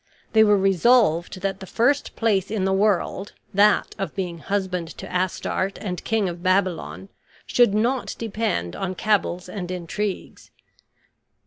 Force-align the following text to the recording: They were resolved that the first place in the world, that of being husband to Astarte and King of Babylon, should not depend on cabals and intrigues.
They 0.33 0.43
were 0.43 0.57
resolved 0.57 1.41
that 1.41 1.59
the 1.59 1.67
first 1.67 2.15
place 2.15 2.49
in 2.49 2.65
the 2.65 2.73
world, 2.73 3.33
that 3.53 3.93
of 3.99 4.15
being 4.15 4.39
husband 4.39 4.87
to 4.97 5.05
Astarte 5.15 5.77
and 5.77 6.03
King 6.03 6.27
of 6.27 6.41
Babylon, 6.41 7.09
should 7.45 7.75
not 7.75 8.15
depend 8.17 8.75
on 8.75 8.95
cabals 8.95 9.47
and 9.47 9.69
intrigues. 9.69 10.49